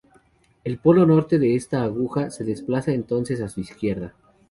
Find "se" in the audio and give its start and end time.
2.31-2.43